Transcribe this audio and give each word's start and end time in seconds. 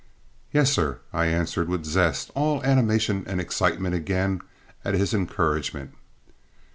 "Yes, 0.51 0.71
sir," 0.71 0.99
I 1.13 1.27
answered 1.27 1.69
with 1.69 1.85
zest, 1.85 2.31
all 2.33 2.63
animation 2.63 3.23
and 3.27 3.39
excitement 3.39 3.93
again 3.93 4.41
at 4.83 4.95
his 4.95 5.13
encouragement. 5.13 5.93